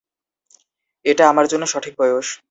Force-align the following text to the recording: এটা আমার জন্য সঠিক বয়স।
এটা 1.05 1.23
আমার 1.29 1.45
জন্য 1.47 1.63
সঠিক 1.65 1.93
বয়স। 1.99 2.27